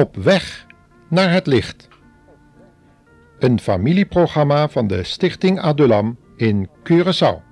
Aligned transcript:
Op 0.00 0.16
weg 0.16 0.66
naar 1.08 1.32
het 1.32 1.46
licht. 1.46 1.88
Een 3.38 3.60
familieprogramma 3.60 4.68
van 4.68 4.86
de 4.86 5.02
Stichting 5.02 5.60
Adulam 5.60 6.18
in 6.36 6.68
Curaçao. 6.90 7.42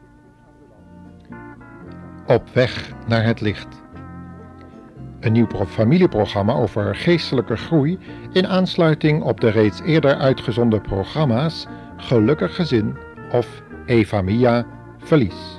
Op 2.27 2.49
weg 2.53 2.93
naar 3.07 3.25
het 3.25 3.41
licht. 3.41 3.83
Een 5.21 5.33
nieuw 5.33 5.47
familieprogramma 5.67 6.53
over 6.53 6.97
geestelijke 6.97 7.57
groei 7.57 7.99
in 8.33 8.47
aansluiting 8.47 9.23
op 9.23 9.41
de 9.41 9.51
reeds 9.51 9.81
eerder 9.81 10.15
uitgezonden 10.15 10.81
programma's 10.81 11.67
Gelukkig 11.97 12.55
Gezin 12.55 12.97
of 13.33 13.63
Eva 13.87 14.23
Mia 14.23 14.67
Verlies. 14.99 15.58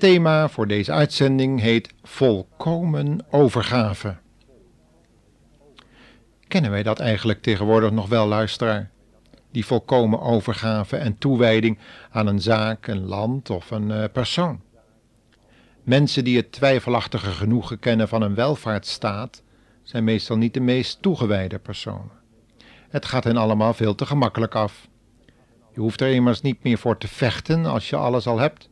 Het 0.00 0.08
thema 0.08 0.48
voor 0.48 0.66
deze 0.66 0.92
uitzending 0.92 1.60
heet 1.60 1.94
Volkomen 2.02 3.26
overgave. 3.30 4.16
Kennen 6.48 6.70
wij 6.70 6.82
dat 6.82 6.98
eigenlijk 6.98 7.42
tegenwoordig 7.42 7.90
nog 7.90 8.08
wel, 8.08 8.26
luisteraar? 8.26 8.90
Die 9.50 9.66
volkomen 9.66 10.20
overgave 10.20 10.96
en 10.96 11.18
toewijding 11.18 11.78
aan 12.10 12.26
een 12.26 12.40
zaak, 12.40 12.86
een 12.86 13.06
land 13.06 13.50
of 13.50 13.70
een 13.70 13.90
uh, 13.90 14.04
persoon. 14.12 14.60
Mensen 15.82 16.24
die 16.24 16.36
het 16.36 16.52
twijfelachtige 16.52 17.30
genoegen 17.30 17.78
kennen 17.78 18.08
van 18.08 18.22
een 18.22 18.34
welvaartsstaat 18.34 19.42
zijn 19.82 20.04
meestal 20.04 20.36
niet 20.36 20.54
de 20.54 20.60
meest 20.60 21.02
toegewijde 21.02 21.58
personen. 21.58 22.12
Het 22.88 23.04
gaat 23.04 23.24
hen 23.24 23.36
allemaal 23.36 23.74
veel 23.74 23.94
te 23.94 24.06
gemakkelijk 24.06 24.54
af. 24.54 24.88
Je 25.74 25.80
hoeft 25.80 26.00
er 26.00 26.12
immers 26.12 26.40
niet 26.40 26.62
meer 26.62 26.78
voor 26.78 26.98
te 26.98 27.08
vechten 27.08 27.66
als 27.66 27.90
je 27.90 27.96
alles 27.96 28.26
al 28.26 28.38
hebt. 28.38 28.69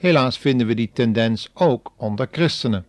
Helaas 0.00 0.38
vinden 0.38 0.66
we 0.66 0.74
die 0.74 0.90
tendens 0.92 1.50
ook 1.54 1.92
onder 1.96 2.28
christenen. 2.30 2.86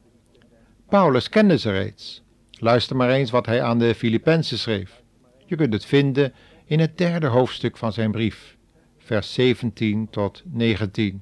Paulus 0.90 1.30
kende 1.30 1.58
ze 1.58 1.72
reeds. 1.72 2.24
Luister 2.52 2.96
maar 2.96 3.10
eens 3.10 3.32
wat 3.32 3.46
hij 3.46 3.62
aan 3.62 3.80
de 3.80 3.96
Filippenzen 3.96 4.58
schreef. 4.58 5.02
Je 5.46 5.56
kunt 5.56 5.74
het 5.74 5.86
vinden 5.86 6.34
in 6.66 6.80
het 6.80 6.98
derde 6.98 7.28
hoofdstuk 7.28 7.78
van 7.78 7.94
zijn 7.94 8.12
brief, 8.12 8.58
vers 8.98 9.34
17 9.34 10.08
tot 10.10 10.44
19. 10.46 11.22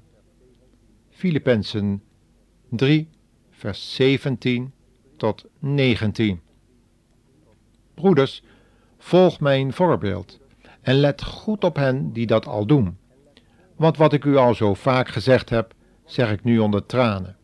Filippenzen 1.10 2.04
3, 2.70 3.10
vers 3.52 3.96
17 3.96 4.72
tot 5.18 5.46
19. 5.60 6.42
Broeders, 7.94 8.44
volg 8.98 9.40
mijn 9.40 9.74
voorbeeld 9.74 10.40
en 10.82 10.96
let 10.96 11.24
goed 11.24 11.64
op 11.64 11.76
hen 11.76 12.12
die 12.14 12.26
dat 12.26 12.46
al 12.46 12.66
doen. 12.66 12.98
Want 13.76 13.98
wat 13.98 14.14
ik 14.14 14.26
u 14.26 14.36
al 14.36 14.54
zo 14.54 14.74
vaak 14.74 15.08
gezegd 15.08 15.50
heb, 15.50 15.78
zeg 16.10 16.32
ik 16.32 16.44
nu 16.44 16.60
onder 16.60 16.86
tranen. 16.86 17.38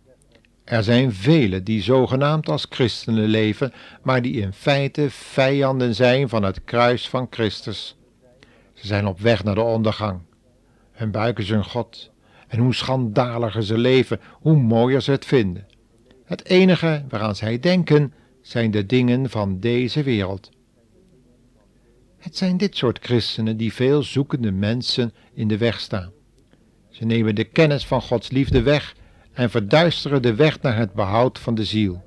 Er 0.63 0.83
zijn 0.83 1.13
velen 1.13 1.63
die 1.63 1.81
zogenaamd 1.81 2.49
als 2.49 2.65
christenen 2.69 3.27
leven, 3.27 3.73
maar 4.03 4.21
die 4.21 4.41
in 4.41 4.53
feite 4.53 5.09
vijanden 5.09 5.95
zijn 5.95 6.29
van 6.29 6.43
het 6.43 6.63
kruis 6.63 7.09
van 7.09 7.27
Christus. 7.29 7.97
Ze 8.73 8.87
zijn 8.87 9.05
op 9.05 9.19
weg 9.19 9.43
naar 9.43 9.55
de 9.55 9.61
ondergang. 9.61 10.19
Hun 10.91 11.11
buik 11.11 11.39
is 11.39 11.49
hun 11.49 11.65
God. 11.65 12.11
En 12.47 12.59
hoe 12.59 12.73
schandaliger 12.73 13.63
ze 13.63 13.77
leven, 13.77 14.19
hoe 14.31 14.57
mooier 14.57 15.01
ze 15.01 15.11
het 15.11 15.25
vinden. 15.25 15.67
Het 16.25 16.45
enige 16.45 17.05
waaraan 17.09 17.35
zij 17.35 17.59
denken 17.59 18.13
zijn 18.41 18.71
de 18.71 18.85
dingen 18.85 19.29
van 19.29 19.59
deze 19.59 20.03
wereld. 20.03 20.49
Het 22.17 22.37
zijn 22.37 22.57
dit 22.57 22.77
soort 22.77 22.99
christenen 23.01 23.57
die 23.57 23.73
veel 23.73 24.03
zoekende 24.03 24.51
mensen 24.51 25.13
in 25.33 25.47
de 25.47 25.57
weg 25.57 25.79
staan. 25.79 26.11
Ze 26.95 27.05
nemen 27.05 27.35
de 27.35 27.43
kennis 27.43 27.85
van 27.85 28.01
Gods 28.01 28.31
liefde 28.31 28.61
weg 28.61 28.95
en 29.33 29.49
verduisteren 29.49 30.21
de 30.21 30.35
weg 30.35 30.61
naar 30.61 30.77
het 30.77 30.93
behoud 30.93 31.39
van 31.39 31.55
de 31.55 31.63
ziel. 31.63 32.03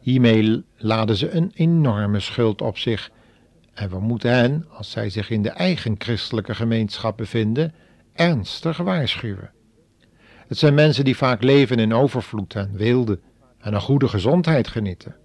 Hiermee 0.00 0.64
laden 0.76 1.16
ze 1.16 1.30
een 1.30 1.50
enorme 1.54 2.20
schuld 2.20 2.62
op 2.62 2.78
zich 2.78 3.10
en 3.74 3.90
we 3.90 4.00
moeten 4.00 4.30
hen, 4.30 4.66
als 4.70 4.90
zij 4.90 5.10
zich 5.10 5.30
in 5.30 5.42
de 5.42 5.50
eigen 5.50 5.94
christelijke 5.98 6.54
gemeenschap 6.54 7.16
bevinden, 7.16 7.74
ernstig 8.12 8.76
waarschuwen. 8.76 9.50
Het 10.46 10.58
zijn 10.58 10.74
mensen 10.74 11.04
die 11.04 11.16
vaak 11.16 11.42
leven 11.42 11.78
in 11.78 11.94
overvloed 11.94 12.54
en 12.54 12.72
wilde 12.72 13.20
en 13.58 13.74
een 13.74 13.80
goede 13.80 14.08
gezondheid 14.08 14.68
genieten. 14.68 15.16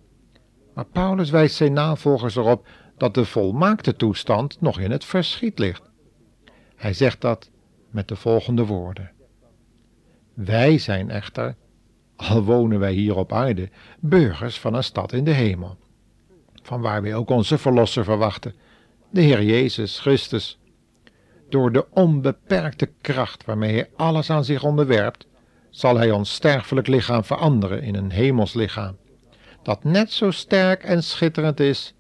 Maar 0.74 0.86
Paulus 0.86 1.30
wijst 1.30 1.56
zijn 1.56 1.74
navolgers 1.74 2.36
erop 2.36 2.68
dat 2.98 3.14
de 3.14 3.26
volmaakte 3.26 3.96
toestand 3.96 4.62
nog 4.62 4.80
in 4.80 4.92
het 4.92 5.06
verschiet 5.06 5.60
ligt. 5.60 5.92
Hij 6.76 6.94
zegt 6.94 7.22
dat 7.22 7.52
met 7.94 8.08
de 8.08 8.16
volgende 8.16 8.66
woorden. 8.66 9.12
Wij 10.34 10.78
zijn 10.78 11.10
echter, 11.10 11.56
al 12.16 12.44
wonen 12.44 12.80
wij 12.80 12.94
hier 12.94 13.16
op 13.16 13.34
aarde, 13.34 13.70
burgers 14.00 14.60
van 14.60 14.74
een 14.74 14.84
stad 14.84 15.14
in 15.14 15.24
de 15.24 15.32
hemel, 15.32 15.78
van 16.64 16.82
waar 16.82 17.02
wij 17.02 17.16
ook 17.16 17.30
onze 17.30 17.58
Verlosser 17.58 18.04
verwachten, 18.04 18.54
de 19.10 19.22
Heer 19.22 19.44
Jezus 19.44 20.00
Christus. 20.00 20.60
Door 21.50 21.72
de 21.72 21.86
onbeperkte 21.90 22.90
kracht 23.02 23.46
waarmee 23.46 23.74
Hij 23.74 23.90
alles 23.96 24.30
aan 24.30 24.46
zich 24.46 24.64
onderwerpt, 24.64 25.28
zal 25.70 25.98
Hij 25.98 26.12
ons 26.12 26.34
sterfelijk 26.34 26.88
lichaam 26.88 27.24
veranderen 27.24 27.82
in 27.82 27.96
een 27.96 28.12
hemels 28.12 28.54
lichaam, 28.54 28.98
dat 29.64 29.84
net 29.84 30.12
zo 30.12 30.32
sterk 30.32 30.84
en 30.84 31.04
schitterend 31.04 31.60
is 31.60 31.94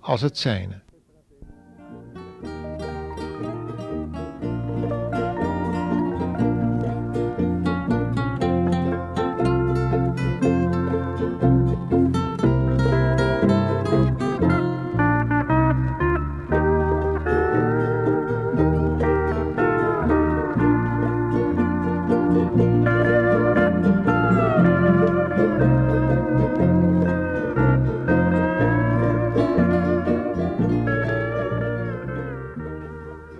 als 0.00 0.20
het 0.20 0.38
zijne. 0.38 0.80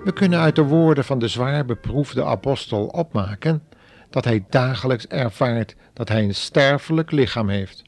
We 0.04 0.14
kunnen 0.14 0.38
uit 0.38 0.56
de 0.56 0.62
woorden 0.62 1.04
van 1.04 1.18
de 1.18 1.28
zwaar 1.28 1.64
beproefde 1.64 2.24
apostel 2.24 2.86
opmaken 2.86 3.62
dat 4.10 4.24
hij 4.24 4.44
dagelijks 4.48 5.06
ervaart 5.06 5.76
dat 5.92 6.08
hij 6.08 6.22
een 6.22 6.34
sterfelijk 6.34 7.10
lichaam 7.10 7.48
heeft. 7.48 7.82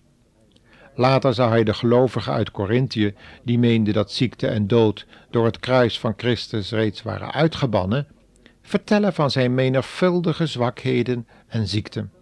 Later 0.95 1.35
zou 1.35 1.51
hij 1.51 1.65
de 1.65 1.75
gelovigen 1.75 2.33
uit 2.33 2.51
Corinthië, 2.51 3.15
die 3.43 3.59
meenden 3.59 3.95
dat 3.95 4.13
ziekte 4.13 4.47
en 4.47 4.67
dood 4.67 5.07
door 5.31 5.45
het 5.45 5.59
kruis 5.61 5.99
van 5.99 6.15
Christus 6.17 6.71
reeds 6.71 7.03
waren 7.03 7.33
uitgebannen, 7.33 8.07
vertellen 8.71 9.13
van 9.13 9.31
zijn 9.31 9.55
menigvuldige 9.55 10.47
zwakheden 10.47 11.29
en 11.47 11.69
ziekten, 11.69 12.13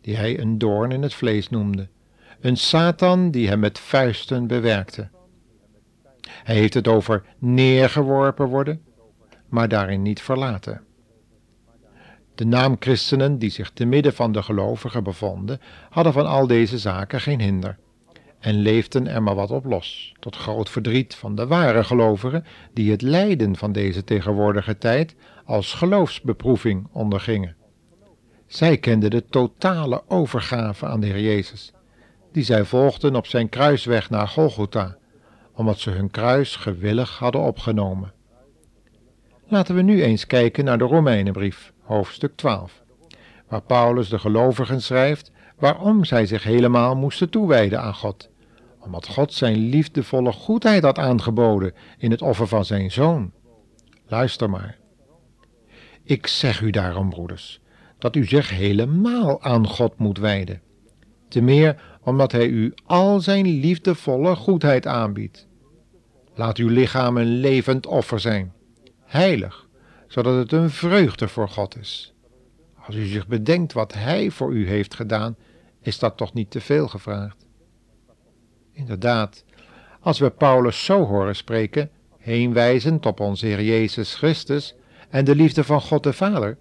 die 0.00 0.16
hij 0.16 0.40
een 0.40 0.58
doorn 0.58 0.92
in 0.92 1.02
het 1.02 1.14
vlees 1.14 1.48
noemde, 1.48 1.88
een 2.40 2.56
Satan 2.56 3.30
die 3.30 3.48
hem 3.48 3.58
met 3.58 3.78
vuisten 3.78 4.46
bewerkte. 4.46 5.08
Hij 6.28 6.54
heeft 6.54 6.74
het 6.74 6.88
over 6.88 7.24
neergeworpen 7.38 8.46
worden, 8.46 8.82
maar 9.48 9.68
daarin 9.68 10.02
niet 10.02 10.20
verlaten. 10.20 10.84
De 12.34 12.44
naamchristenen 12.44 13.38
die 13.38 13.50
zich 13.50 13.70
te 13.70 13.84
midden 13.84 14.14
van 14.14 14.32
de 14.32 14.42
gelovigen 14.42 15.04
bevonden, 15.04 15.60
hadden 15.90 16.12
van 16.12 16.26
al 16.26 16.46
deze 16.46 16.78
zaken 16.78 17.20
geen 17.20 17.40
hinder 17.40 17.78
en 18.38 18.54
leefden 18.54 19.08
er 19.08 19.22
maar 19.22 19.34
wat 19.34 19.50
op 19.50 19.64
los, 19.64 20.14
tot 20.18 20.36
groot 20.36 20.70
verdriet 20.70 21.14
van 21.14 21.34
de 21.34 21.46
ware 21.46 21.84
gelovigen 21.84 22.44
die 22.72 22.90
het 22.90 23.02
lijden 23.02 23.56
van 23.56 23.72
deze 23.72 24.04
tegenwoordige 24.04 24.78
tijd 24.78 25.14
als 25.44 25.74
geloofsbeproeving 25.74 26.88
ondergingen. 26.92 27.56
Zij 28.46 28.78
kenden 28.78 29.10
de 29.10 29.24
totale 29.24 30.02
overgave 30.08 30.86
aan 30.86 31.00
de 31.00 31.06
Heer 31.06 31.20
Jezus, 31.20 31.72
die 32.32 32.44
zij 32.44 32.64
volgden 32.64 33.16
op 33.16 33.26
zijn 33.26 33.48
kruisweg 33.48 34.10
naar 34.10 34.28
Golgotha, 34.28 34.96
omdat 35.54 35.78
ze 35.78 35.90
hun 35.90 36.10
kruis 36.10 36.56
gewillig 36.56 37.18
hadden 37.18 37.40
opgenomen. 37.40 38.12
Laten 39.46 39.74
we 39.74 39.82
nu 39.82 40.02
eens 40.02 40.26
kijken 40.26 40.64
naar 40.64 40.78
de 40.78 40.84
Romeinenbrief, 40.84 41.72
hoofdstuk 41.82 42.36
12, 42.36 42.82
waar 43.48 43.62
Paulus 43.62 44.08
de 44.08 44.18
gelovigen 44.18 44.82
schrijft 44.82 45.32
waarom 45.58 46.04
zij 46.04 46.26
zich 46.26 46.42
helemaal 46.42 46.96
moesten 46.96 47.30
toewijden 47.30 47.80
aan 47.80 47.94
God, 47.94 48.30
omdat 48.78 49.06
God 49.06 49.32
zijn 49.32 49.56
liefdevolle 49.56 50.32
goedheid 50.32 50.82
had 50.82 50.98
aangeboden 50.98 51.74
in 51.98 52.10
het 52.10 52.22
offer 52.22 52.46
van 52.46 52.64
zijn 52.64 52.90
zoon. 52.90 53.32
Luister 54.06 54.50
maar. 54.50 54.78
Ik 56.02 56.26
zeg 56.26 56.60
u 56.60 56.70
daarom, 56.70 57.10
broeders, 57.10 57.60
dat 57.98 58.16
u 58.16 58.24
zich 58.24 58.50
helemaal 58.50 59.42
aan 59.42 59.66
God 59.66 59.98
moet 59.98 60.18
wijden. 60.18 60.60
Te 61.28 61.40
meer 61.40 61.82
omdat 62.02 62.32
Hij 62.32 62.46
u 62.46 62.74
al 62.84 63.20
zijn 63.20 63.46
liefdevolle 63.46 64.36
goedheid 64.36 64.86
aanbiedt. 64.86 65.46
Laat 66.34 66.56
uw 66.56 66.68
lichaam 66.68 67.16
een 67.16 67.40
levend 67.40 67.86
offer 67.86 68.20
zijn, 68.20 68.52
heilig, 69.04 69.68
zodat 70.06 70.36
het 70.36 70.52
een 70.52 70.70
vreugde 70.70 71.28
voor 71.28 71.48
God 71.48 71.76
is. 71.76 72.12
Als 72.86 72.96
u 72.96 73.04
zich 73.04 73.26
bedenkt 73.26 73.72
wat 73.72 73.92
Hij 73.92 74.30
voor 74.30 74.52
u 74.52 74.68
heeft 74.68 74.94
gedaan, 74.94 75.36
is 75.80 75.98
dat 75.98 76.16
toch 76.16 76.32
niet 76.32 76.50
te 76.50 76.60
veel 76.60 76.88
gevraagd? 76.88 77.46
Inderdaad, 78.72 79.44
als 80.00 80.18
we 80.18 80.30
Paulus 80.30 80.84
zo 80.84 81.04
horen 81.04 81.36
spreken, 81.36 81.90
heenwijzend 82.18 83.06
op 83.06 83.20
onze 83.20 83.46
Heer 83.46 83.62
Jezus 83.62 84.14
Christus 84.14 84.74
en 85.10 85.24
de 85.24 85.34
liefde 85.34 85.64
van 85.64 85.80
God 85.80 86.02
de 86.02 86.12
Vader, 86.12 86.58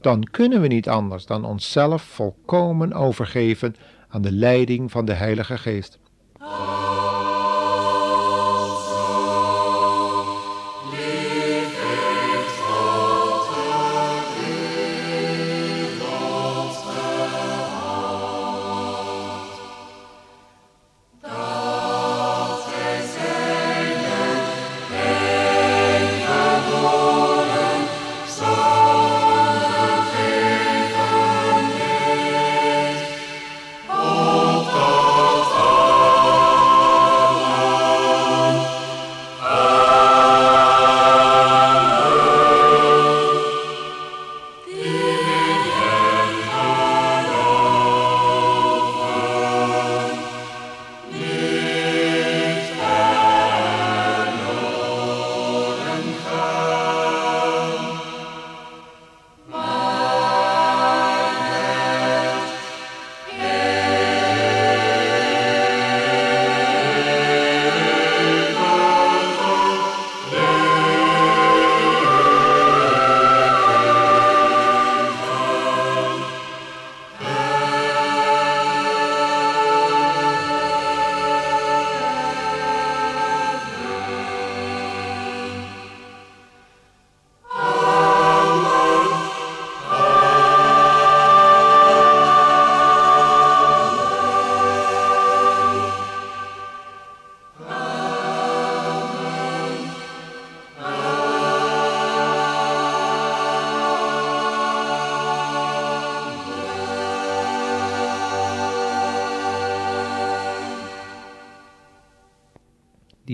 dan 0.00 0.22
kunnen 0.30 0.60
we 0.60 0.66
niet 0.66 0.88
anders 0.88 1.26
dan 1.26 1.44
onszelf 1.44 2.02
volkomen 2.02 2.92
overgeven 2.92 3.76
aan 4.08 4.22
de 4.22 4.32
leiding 4.32 4.90
van 4.90 5.04
de 5.04 5.12
Heilige 5.12 5.58
Geest. 5.58 5.98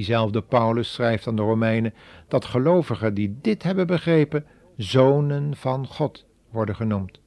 Diezelfde 0.02 0.42
Paulus 0.42 0.92
schrijft 0.92 1.26
aan 1.26 1.36
de 1.36 1.42
Romeinen 1.42 1.94
dat 2.28 2.44
gelovigen 2.44 3.14
die 3.14 3.38
dit 3.40 3.62
hebben 3.62 3.86
begrepen, 3.86 4.46
zonen 4.76 5.56
van 5.56 5.86
God 5.86 6.24
worden 6.50 6.74
genoemd. 6.74 7.20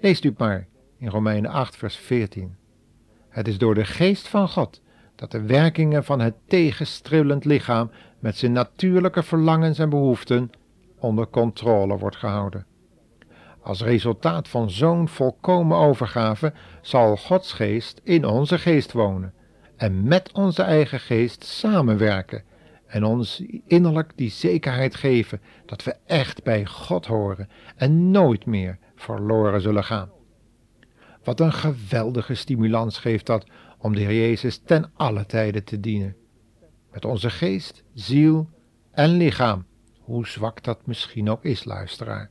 Leest 0.00 0.24
u 0.24 0.34
maar 0.38 0.66
in 0.98 1.08
Romeinen 1.08 1.50
8, 1.50 1.76
vers 1.76 1.96
14. 1.96 2.56
Het 3.28 3.48
is 3.48 3.58
door 3.58 3.74
de 3.74 3.84
geest 3.84 4.28
van 4.28 4.48
God 4.48 4.82
dat 5.14 5.30
de 5.30 5.42
werkingen 5.42 6.04
van 6.04 6.20
het 6.20 6.34
tegenstrillend 6.46 7.44
lichaam 7.44 7.90
met 8.18 8.36
zijn 8.36 8.52
natuurlijke 8.52 9.22
verlangens 9.22 9.78
en 9.78 9.90
behoeften 9.90 10.50
onder 10.98 11.26
controle 11.26 11.98
wordt 11.98 12.16
gehouden. 12.16 12.66
Als 13.60 13.82
resultaat 13.82 14.48
van 14.48 14.70
zo'n 14.70 15.08
volkomen 15.08 15.76
overgave 15.76 16.52
zal 16.80 17.16
Gods 17.16 17.52
geest 17.52 18.00
in 18.04 18.26
onze 18.26 18.58
geest 18.58 18.92
wonen 18.92 19.34
en 19.76 20.02
met 20.02 20.32
onze 20.32 20.62
eigen 20.62 21.00
geest 21.00 21.44
samenwerken 21.44 22.44
en 22.86 23.04
ons 23.04 23.42
innerlijk 23.66 24.12
die 24.16 24.30
zekerheid 24.30 24.94
geven 24.94 25.40
dat 25.66 25.84
we 25.84 25.96
echt 26.06 26.42
bij 26.42 26.66
God 26.66 27.06
horen 27.06 27.48
en 27.76 28.10
nooit 28.10 28.46
meer 28.46 28.78
verloren 28.94 29.60
zullen 29.60 29.84
gaan. 29.84 30.10
Wat 31.24 31.40
een 31.40 31.52
geweldige 31.52 32.34
stimulans 32.34 32.98
geeft 32.98 33.26
dat 33.26 33.46
om 33.78 33.94
de 33.94 34.00
Heer 34.00 34.28
Jezus 34.28 34.58
ten 34.58 34.90
alle 34.94 35.26
tijden 35.26 35.64
te 35.64 35.80
dienen. 35.80 36.16
Met 36.92 37.04
onze 37.04 37.30
geest, 37.30 37.84
ziel 37.94 38.48
en 38.90 39.08
lichaam, 39.08 39.66
hoe 40.00 40.26
zwak 40.26 40.62
dat 40.62 40.86
misschien 40.86 41.30
ook 41.30 41.44
is, 41.44 41.64
luisteraar. 41.64 42.30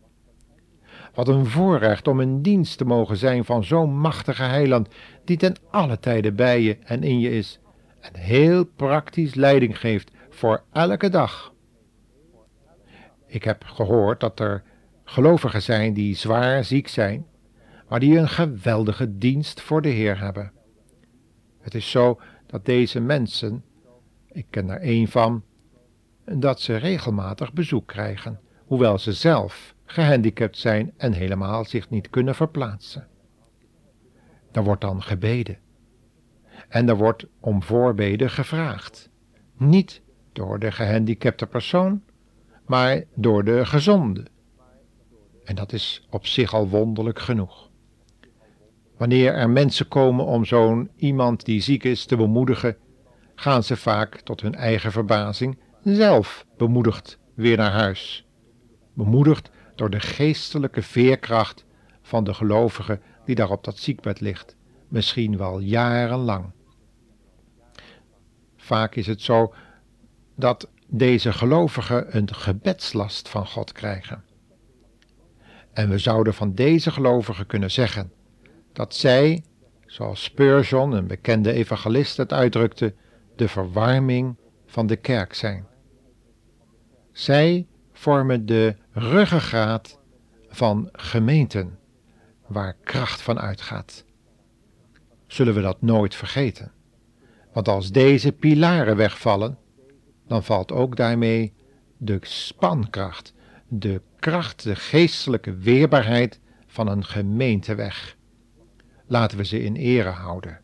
Wat 1.14 1.28
een 1.28 1.46
voorrecht 1.46 2.08
om 2.08 2.22
in 2.22 2.42
dienst 2.42 2.78
te 2.78 2.86
mogen 2.86 3.18
zijn 3.18 3.46
van 3.46 3.64
zo'n 3.64 3.98
machtige 3.98 4.44
heiland, 4.44 4.88
die 5.26 5.38
ten 5.38 5.56
alle 5.70 6.00
tijden 6.00 6.36
bij 6.36 6.62
je 6.62 6.78
en 6.84 7.04
in 7.04 7.20
je 7.20 7.30
is, 7.30 7.60
en 8.00 8.16
heel 8.16 8.66
praktisch 8.66 9.36
leiding 9.36 9.80
geeft 9.80 10.12
voor 10.30 10.64
elke 10.72 11.10
dag. 11.10 11.54
Ik 13.28 13.44
heb 13.44 13.64
gehoord 13.64 14.20
dat 14.20 14.40
er 14.40 14.64
gelovigen 15.04 15.62
zijn 15.62 15.94
die 15.94 16.16
zwaar 16.16 16.64
ziek 16.64 16.88
zijn, 16.88 17.26
maar 17.90 18.00
die 18.00 18.18
een 18.18 18.30
geweldige 18.30 19.18
dienst 19.18 19.62
voor 19.62 19.82
de 19.82 19.90
Heer 19.90 20.20
hebben. 20.20 20.52
Het 21.62 21.76
is 21.76 21.92
zo 21.92 22.20
dat 22.48 22.66
deze 22.66 23.00
mensen, 23.00 23.64
ik 24.32 24.46
ken 24.50 24.70
er 24.70 24.82
één 24.82 25.08
van, 25.08 25.44
dat 26.26 26.62
ze 26.62 26.76
regelmatig 26.76 27.54
bezoek 27.54 27.88
krijgen, 27.88 28.40
hoewel 28.66 28.98
ze 28.98 29.14
zelf 29.14 29.76
gehandicapt 29.92 30.58
zijn 30.58 30.94
en 30.98 31.14
helemaal 31.14 31.66
zich 31.66 31.90
niet 31.90 32.10
kunnen 32.10 32.36
verplaatsen. 32.36 33.08
Er 34.52 34.64
wordt 34.64 34.82
dan 34.82 35.02
gebeden. 35.02 35.58
En 36.68 36.90
er 36.90 36.98
wordt 36.98 37.26
om 37.40 37.64
voorbeden 37.64 38.30
gevraagd. 38.30 39.10
Niet 39.58 40.02
door 40.34 40.60
de 40.60 40.72
gehandicapte 40.72 41.48
persoon, 41.48 42.04
maar 42.66 43.04
door 43.16 43.44
de 43.44 43.66
gezonde. 43.66 44.26
En 45.44 45.56
dat 45.56 45.74
is 45.74 46.08
op 46.10 46.26
zich 46.26 46.54
al 46.54 46.68
wonderlijk 46.68 47.20
genoeg. 47.20 47.70
Wanneer 48.98 49.34
er 49.34 49.50
mensen 49.50 49.88
komen 49.88 50.26
om 50.26 50.46
zo'n 50.46 50.90
iemand 50.96 51.46
die 51.46 51.62
ziek 51.62 51.84
is 51.84 52.06
te 52.06 52.16
bemoedigen, 52.16 52.78
gaan 53.36 53.64
ze 53.64 53.78
vaak 53.78 54.22
tot 54.22 54.42
hun 54.42 54.56
eigen 54.56 54.92
verbazing 54.92 55.58
zelf 55.84 56.46
bemoedigd 56.58 57.20
weer 57.34 57.58
naar 57.58 57.72
huis. 57.72 58.28
Bemoedigd 58.94 59.52
door 59.82 59.90
de 59.90 60.00
geestelijke 60.00 60.82
veerkracht 60.82 61.66
van 62.02 62.24
de 62.24 62.34
gelovige 62.34 63.00
die 63.26 63.36
daar 63.36 63.50
op 63.50 63.64
dat 63.64 63.78
ziekbed 63.78 64.20
ligt, 64.20 64.56
misschien 64.88 65.38
wel 65.38 65.60
jarenlang. 65.60 66.52
Vaak 68.56 68.96
is 68.96 69.08
het 69.08 69.22
zo 69.22 69.54
dat 70.36 70.70
deze 70.88 71.34
gelovigen 71.34 72.18
een 72.18 72.34
gebedslast 72.34 73.30
van 73.30 73.48
God 73.48 73.72
krijgen. 73.72 74.24
En 75.74 75.90
we 75.90 75.98
zouden 75.98 76.34
van 76.34 76.54
deze 76.54 76.92
gelovigen 76.92 77.46
kunnen 77.46 77.72
zeggen 77.72 78.12
dat 78.74 78.96
zij, 78.96 79.44
zoals 79.86 80.24
Spurgeon, 80.24 80.92
een 80.92 81.08
bekende 81.08 81.54
evangelist, 81.54 82.18
het 82.18 82.34
uitdrukte, 82.34 82.94
de 83.36 83.48
verwarming 83.48 84.36
van 84.66 84.88
de 84.88 84.96
kerk 84.96 85.34
zijn. 85.34 85.66
Zij 87.12 87.68
vormen 87.94 88.46
de 88.46 88.76
ruggengraat 88.92 90.00
van 90.50 90.90
gemeenten 90.92 91.80
waar 92.48 92.76
kracht 92.84 93.22
van 93.22 93.40
uitgaat. 93.40 94.06
Zullen 95.28 95.54
we 95.54 95.62
dat 95.62 95.82
nooit 95.82 96.16
vergeten? 96.16 96.72
Want 97.54 97.68
als 97.68 97.92
deze 97.92 98.32
pilaren 98.32 98.96
wegvallen, 98.96 99.58
dan 100.28 100.44
valt 100.44 100.72
ook 100.72 100.96
daarmee 100.96 101.54
de 101.98 102.18
spankracht, 102.22 103.34
de 103.68 104.02
kracht, 104.20 104.64
de 104.64 104.76
geestelijke 104.76 105.56
weerbaarheid 105.56 106.40
van 106.68 106.88
een 106.88 107.06
gemeente 107.06 107.76
weg. 107.76 108.16
Laten 109.08 109.38
we 109.38 109.46
ze 109.46 109.64
in 109.64 109.76
ere 109.76 110.10
houden. 110.10 110.60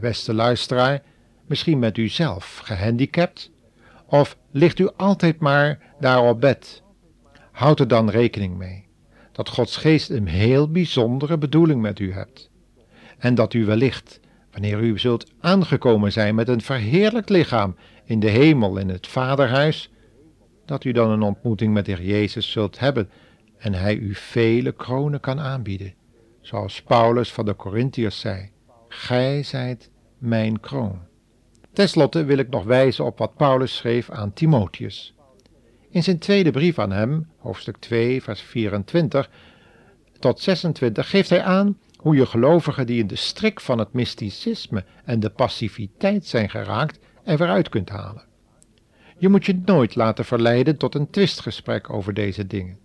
Beste 0.00 0.34
luisteraar, 0.34 1.02
misschien 1.46 1.80
bent 1.80 1.96
u 1.96 2.08
zelf 2.08 2.58
gehandicapt, 2.64 3.50
of 4.06 4.36
ligt 4.50 4.78
u 4.78 4.88
altijd 4.96 5.38
maar 5.38 5.78
daar 6.00 6.22
op 6.28 6.40
bed. 6.40 6.82
Houd 7.52 7.80
er 7.80 7.88
dan 7.88 8.10
rekening 8.10 8.56
mee 8.56 8.88
dat 9.32 9.48
Gods 9.48 9.76
geest 9.76 10.10
een 10.10 10.28
heel 10.28 10.70
bijzondere 10.70 11.38
bedoeling 11.38 11.80
met 11.80 11.98
u 11.98 12.12
hebt. 12.12 12.50
En 13.18 13.34
dat 13.34 13.54
u 13.54 13.64
wellicht, 13.64 14.20
wanneer 14.52 14.80
u 14.80 14.98
zult 14.98 15.32
aangekomen 15.40 16.12
zijn 16.12 16.34
met 16.34 16.48
een 16.48 16.60
verheerlijkt 16.60 17.28
lichaam 17.28 17.76
in 18.04 18.20
de 18.20 18.28
hemel 18.28 18.76
in 18.76 18.88
het 18.88 19.06
Vaderhuis, 19.06 19.90
dat 20.64 20.84
u 20.84 20.92
dan 20.92 21.10
een 21.10 21.22
ontmoeting 21.22 21.72
met 21.72 21.84
de 21.84 21.92
Heer 21.92 22.06
Jezus 22.06 22.50
zult 22.50 22.78
hebben 22.78 23.10
en 23.58 23.74
Hij 23.74 23.96
u 23.96 24.14
vele 24.14 24.72
kronen 24.72 25.20
kan 25.20 25.40
aanbieden. 25.40 25.94
Zoals 26.40 26.82
Paulus 26.82 27.32
van 27.32 27.44
de 27.44 27.56
Corinthiërs 27.56 28.20
zei: 28.20 28.50
Gij 28.88 29.42
zijt 29.42 29.90
mijn 30.18 30.60
kroon. 30.60 30.98
Ten 31.72 31.88
slotte 31.88 32.24
wil 32.24 32.38
ik 32.38 32.48
nog 32.48 32.64
wijzen 32.64 33.04
op 33.04 33.18
wat 33.18 33.36
Paulus 33.36 33.76
schreef 33.76 34.10
aan 34.10 34.32
Timotheus. 34.32 35.14
In 35.90 36.02
zijn 36.02 36.18
tweede 36.18 36.50
brief 36.50 36.78
aan 36.78 36.92
hem, 36.92 37.28
hoofdstuk 37.38 37.76
2, 37.76 38.22
vers 38.22 38.40
24 38.40 39.30
tot 40.18 40.40
26, 40.40 41.10
geeft 41.10 41.30
hij 41.30 41.42
aan 41.42 41.78
hoe 41.96 42.16
je 42.16 42.26
gelovigen 42.26 42.86
die 42.86 43.00
in 43.00 43.06
de 43.06 43.16
strik 43.16 43.60
van 43.60 43.78
het 43.78 43.92
mysticisme 43.92 44.84
en 45.04 45.20
de 45.20 45.30
passiviteit 45.30 46.26
zijn 46.26 46.50
geraakt, 46.50 46.98
er 47.24 47.36
weer 47.36 47.48
uit 47.48 47.68
kunt 47.68 47.88
halen. 47.88 48.22
Je 49.18 49.28
moet 49.28 49.46
je 49.46 49.60
nooit 49.64 49.94
laten 49.94 50.24
verleiden 50.24 50.76
tot 50.76 50.94
een 50.94 51.10
twistgesprek 51.10 51.90
over 51.90 52.14
deze 52.14 52.46
dingen. 52.46 52.78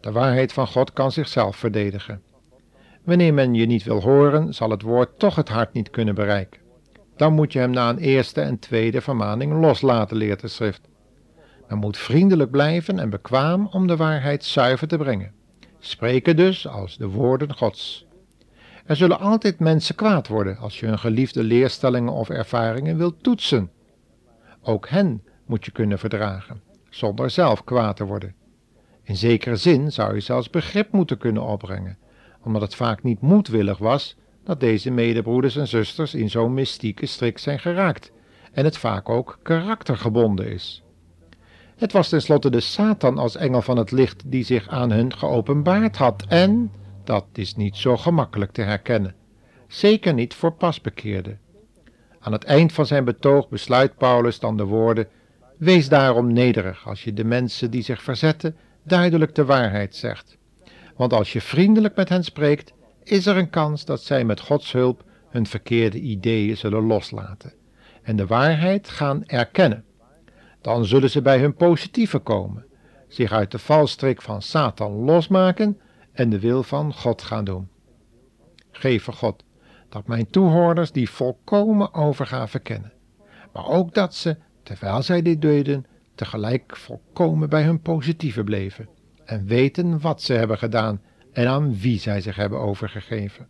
De 0.00 0.12
waarheid 0.12 0.52
van 0.52 0.66
God 0.66 0.92
kan 0.92 1.12
zichzelf 1.12 1.56
verdedigen. 1.56 2.22
Wanneer 3.04 3.34
men 3.34 3.54
je 3.54 3.66
niet 3.66 3.84
wil 3.84 4.00
horen, 4.00 4.54
zal 4.54 4.70
het 4.70 4.82
woord 4.82 5.18
toch 5.18 5.36
het 5.36 5.48
hart 5.48 5.72
niet 5.72 5.90
kunnen 5.90 6.14
bereiken. 6.14 6.60
Dan 7.16 7.32
moet 7.32 7.52
je 7.52 7.58
hem 7.58 7.70
na 7.70 7.88
een 7.88 7.98
eerste 7.98 8.40
en 8.40 8.58
tweede 8.58 9.00
vermaning 9.00 9.60
loslaten, 9.60 10.16
leert 10.16 10.40
de 10.40 10.48
schrift. 10.48 10.90
Men 11.68 11.78
moet 11.78 11.98
vriendelijk 11.98 12.50
blijven 12.50 12.98
en 12.98 13.10
bekwaam 13.10 13.66
om 13.66 13.86
de 13.86 13.96
waarheid 13.96 14.44
zuiver 14.44 14.88
te 14.88 14.96
brengen. 14.96 15.32
Spreken 15.78 16.36
dus 16.36 16.68
als 16.68 16.96
de 16.96 17.08
woorden 17.08 17.54
Gods. 17.54 18.06
Er 18.86 18.96
zullen 18.96 19.18
altijd 19.20 19.58
mensen 19.58 19.94
kwaad 19.94 20.28
worden 20.28 20.56
als 20.56 20.80
je 20.80 20.86
hun 20.86 20.98
geliefde 20.98 21.42
leerstellingen 21.42 22.12
of 22.12 22.28
ervaringen 22.28 22.96
wilt 22.96 23.22
toetsen. 23.22 23.70
Ook 24.62 24.88
hen 24.88 25.22
moet 25.46 25.64
je 25.64 25.70
kunnen 25.70 25.98
verdragen, 25.98 26.62
zonder 26.90 27.30
zelf 27.30 27.64
kwaad 27.64 27.96
te 27.96 28.04
worden. 28.04 28.34
In 29.02 29.16
zekere 29.16 29.56
zin 29.56 29.92
zou 29.92 30.14
je 30.14 30.20
zelfs 30.20 30.50
begrip 30.50 30.92
moeten 30.92 31.18
kunnen 31.18 31.42
opbrengen, 31.42 31.98
omdat 32.42 32.62
het 32.62 32.74
vaak 32.74 33.02
niet 33.02 33.20
moedwillig 33.20 33.78
was 33.78 34.16
dat 34.44 34.60
deze 34.60 34.90
medebroeders 34.90 35.56
en 35.56 35.68
zusters 35.68 36.14
in 36.14 36.30
zo'n 36.30 36.54
mystieke 36.54 37.06
strik 37.06 37.38
zijn 37.38 37.58
geraakt, 37.58 38.12
en 38.52 38.64
het 38.64 38.78
vaak 38.78 39.08
ook 39.08 39.38
karaktergebonden 39.42 40.52
is. 40.52 40.82
Het 41.82 41.92
was 41.92 42.08
tenslotte 42.08 42.50
de 42.50 42.60
Satan 42.60 43.18
als 43.18 43.36
engel 43.36 43.62
van 43.62 43.76
het 43.76 43.90
licht 43.90 44.22
die 44.26 44.44
zich 44.44 44.68
aan 44.68 44.92
hun 44.92 45.16
geopenbaard 45.16 45.96
had, 45.96 46.24
en 46.28 46.72
dat 47.04 47.26
is 47.32 47.56
niet 47.56 47.76
zo 47.76 47.96
gemakkelijk 47.96 48.52
te 48.52 48.62
herkennen, 48.62 49.14
zeker 49.68 50.14
niet 50.14 50.34
voor 50.34 50.52
pasbekeerden. 50.52 51.38
Aan 52.20 52.32
het 52.32 52.44
eind 52.44 52.72
van 52.72 52.86
zijn 52.86 53.04
betoog 53.04 53.48
besluit 53.48 53.96
Paulus 53.96 54.38
dan 54.38 54.56
de 54.56 54.64
woorden: 54.64 55.08
Wees 55.56 55.88
daarom 55.88 56.32
nederig 56.32 56.88
als 56.88 57.04
je 57.04 57.12
de 57.12 57.24
mensen 57.24 57.70
die 57.70 57.82
zich 57.82 58.02
verzetten 58.02 58.56
duidelijk 58.82 59.34
de 59.34 59.44
waarheid 59.44 59.96
zegt. 59.96 60.38
Want 60.96 61.12
als 61.12 61.32
je 61.32 61.40
vriendelijk 61.40 61.96
met 61.96 62.08
hen 62.08 62.24
spreekt, 62.24 62.72
is 63.02 63.26
er 63.26 63.36
een 63.36 63.50
kans 63.50 63.84
dat 63.84 64.02
zij 64.02 64.24
met 64.24 64.40
Gods 64.40 64.72
hulp 64.72 65.04
hun 65.28 65.46
verkeerde 65.46 66.00
ideeën 66.00 66.56
zullen 66.56 66.86
loslaten 66.86 67.52
en 68.02 68.16
de 68.16 68.26
waarheid 68.26 68.88
gaan 68.88 69.26
erkennen. 69.26 69.84
Dan 70.62 70.84
zullen 70.84 71.10
ze 71.10 71.22
bij 71.22 71.38
hun 71.38 71.54
positieve 71.54 72.18
komen, 72.18 72.64
zich 73.08 73.32
uit 73.32 73.50
de 73.50 73.58
valstrik 73.58 74.22
van 74.22 74.42
Satan 74.42 74.92
losmaken 74.92 75.80
en 76.12 76.30
de 76.30 76.40
wil 76.40 76.62
van 76.62 76.92
God 76.94 77.22
gaan 77.22 77.44
doen. 77.44 77.68
Geef 78.70 79.04
God 79.04 79.44
dat 79.88 80.06
mijn 80.06 80.30
toehoorders 80.30 80.92
die 80.92 81.10
volkomen 81.10 81.94
overgave 81.94 82.58
kennen, 82.58 82.92
maar 83.52 83.66
ook 83.66 83.94
dat 83.94 84.14
ze, 84.14 84.36
terwijl 84.62 85.02
zij 85.02 85.22
dit 85.22 85.42
deden, 85.42 85.86
tegelijk 86.14 86.76
volkomen 86.76 87.48
bij 87.48 87.62
hun 87.62 87.80
positieve 87.80 88.44
bleven 88.44 88.88
en 89.24 89.46
weten 89.46 90.00
wat 90.00 90.22
ze 90.22 90.32
hebben 90.32 90.58
gedaan 90.58 91.00
en 91.32 91.48
aan 91.48 91.78
wie 91.78 91.98
zij 91.98 92.20
zich 92.20 92.36
hebben 92.36 92.58
overgegeven. 92.58 93.48